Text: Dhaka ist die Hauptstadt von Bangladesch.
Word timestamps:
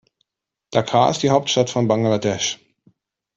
Dhaka 0.73 1.11
ist 1.11 1.21
die 1.21 1.29
Hauptstadt 1.29 1.69
von 1.69 1.87
Bangladesch. 1.87 2.57